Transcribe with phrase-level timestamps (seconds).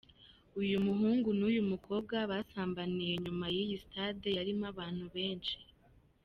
[0.61, 5.57] uyu muhungu n’umukobwa basambaniye inyuma y’iyi stade yarimo abantu benshi.